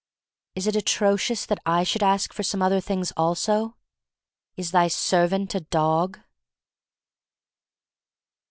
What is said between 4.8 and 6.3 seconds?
servant a dog?